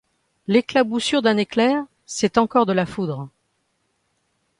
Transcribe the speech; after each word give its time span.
L’éclaboussure 0.47 1.21
d’un 1.21 1.37
éclair, 1.37 1.83
c’est 2.07 2.39
encore 2.39 2.65
de 2.65 2.73
la 2.73 2.87
foudre. 2.87 3.29